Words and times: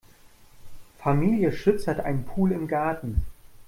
Familie 0.97 1.51
Schütz 1.53 1.85
hat 1.85 1.99
einen 1.99 2.25
Pool 2.25 2.53
im 2.53 2.67
Garten. 2.67 3.23